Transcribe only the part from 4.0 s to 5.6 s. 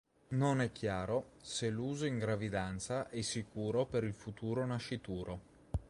il futuro nascituro.